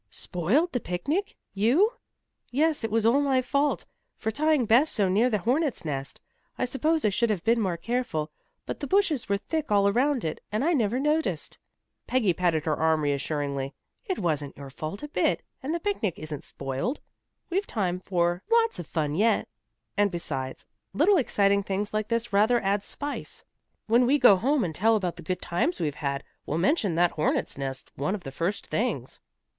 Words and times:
"Spoiled 0.09 0.71
the 0.71 0.79
picnic? 0.79 1.35
You?" 1.53 1.91
"Yes, 2.49 2.83
it 2.83 2.89
was 2.89 3.05
all 3.05 3.21
my 3.21 3.39
fault, 3.39 3.85
for 4.17 4.31
tying 4.31 4.65
Bess 4.65 4.89
so 4.89 5.07
near 5.07 5.29
that 5.29 5.41
hornets' 5.41 5.85
nest. 5.85 6.19
I 6.57 6.65
suppose 6.65 7.05
I 7.05 7.09
should 7.09 7.29
have 7.29 7.43
been 7.43 7.61
more 7.61 7.77
careful, 7.77 8.31
but 8.65 8.79
the 8.79 8.87
bushes 8.87 9.29
were 9.29 9.37
thick 9.37 9.71
all 9.71 9.87
around 9.87 10.25
it, 10.25 10.41
and 10.51 10.63
I 10.65 10.73
never 10.73 10.99
noticed." 10.99 11.59
Peggy 12.07 12.33
patted 12.33 12.65
her 12.65 12.75
arm 12.75 13.03
reassuringly. 13.03 13.75
"It 14.09 14.17
wasn't 14.17 14.57
your 14.57 14.71
fault 14.71 15.03
a 15.03 15.07
bit, 15.07 15.43
and 15.61 15.71
the 15.71 15.79
picnic 15.79 16.15
isn't 16.17 16.45
spoiled. 16.45 16.99
We've 17.51 17.67
time 17.67 17.99
for 17.99 18.41
lots 18.51 18.79
of 18.79 18.87
fun 18.87 19.13
yet, 19.13 19.47
and 19.97 20.09
besides, 20.09 20.65
little 20.93 21.17
exciting 21.17 21.61
things 21.61 21.93
like 21.93 22.07
this 22.07 22.33
rather 22.33 22.59
add 22.61 22.83
spice. 22.83 23.43
When 23.85 24.07
we 24.07 24.17
go 24.17 24.35
home 24.35 24.63
and 24.63 24.73
tell 24.73 24.95
about 24.95 25.15
the 25.17 25.21
good 25.21 25.43
times 25.43 25.79
we've 25.79 25.93
had, 25.93 26.23
we'll 26.47 26.57
mention 26.57 26.95
that 26.95 27.11
hornets' 27.11 27.55
nest 27.55 27.91
one 27.95 28.15
of 28.15 28.23
the 28.23 28.31
first 28.31 28.65
things." 28.65 29.19